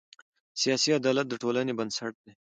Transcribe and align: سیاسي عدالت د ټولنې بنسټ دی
سیاسي 0.61 0.89
عدالت 0.99 1.25
د 1.29 1.33
ټولنې 1.41 1.73
بنسټ 1.79 2.13
دی 2.23 2.31